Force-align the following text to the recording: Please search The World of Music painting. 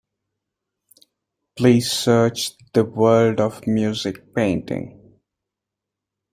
Please 1.55 1.91
search 1.91 2.53
The 2.73 2.83
World 2.83 3.39
of 3.39 3.67
Music 3.67 4.33
painting. 4.33 5.19